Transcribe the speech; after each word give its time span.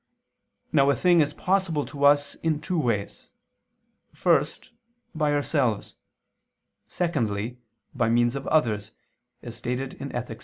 Now 0.71 0.89
a 0.89 0.95
thing 0.95 1.19
is 1.19 1.31
possible 1.31 1.85
to 1.85 2.05
us 2.05 2.33
in 2.41 2.59
two 2.59 2.79
ways: 2.79 3.27
first, 4.15 4.71
by 5.13 5.31
ourselves; 5.31 5.95
secondly, 6.87 7.59
by 7.93 8.09
means 8.09 8.35
of 8.35 8.47
others, 8.47 8.93
as 9.43 9.55
stated 9.55 9.93
in 10.01 10.09
_Ethic. 10.09 10.39